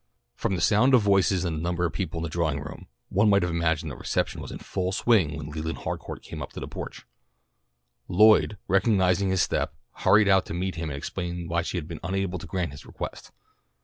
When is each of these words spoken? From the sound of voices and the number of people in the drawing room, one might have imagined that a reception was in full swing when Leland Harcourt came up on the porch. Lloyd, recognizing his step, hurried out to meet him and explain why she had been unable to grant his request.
From 0.33 0.55
the 0.55 0.61
sound 0.61 0.95
of 0.95 1.03
voices 1.03 1.45
and 1.45 1.55
the 1.57 1.61
number 1.61 1.85
of 1.85 1.93
people 1.93 2.17
in 2.17 2.23
the 2.23 2.29
drawing 2.29 2.59
room, 2.59 2.87
one 3.09 3.29
might 3.29 3.43
have 3.43 3.51
imagined 3.51 3.91
that 3.91 3.97
a 3.97 3.99
reception 3.99 4.41
was 4.41 4.49
in 4.49 4.57
full 4.57 4.91
swing 4.91 5.37
when 5.37 5.49
Leland 5.51 5.77
Harcourt 5.77 6.23
came 6.23 6.41
up 6.41 6.57
on 6.57 6.61
the 6.61 6.67
porch. 6.67 7.05
Lloyd, 8.07 8.57
recognizing 8.67 9.29
his 9.29 9.43
step, 9.43 9.75
hurried 9.97 10.27
out 10.27 10.47
to 10.47 10.55
meet 10.55 10.73
him 10.73 10.89
and 10.89 10.97
explain 10.97 11.47
why 11.47 11.61
she 11.61 11.77
had 11.77 11.87
been 11.87 11.99
unable 12.01 12.39
to 12.39 12.47
grant 12.47 12.71
his 12.71 12.83
request. 12.87 13.31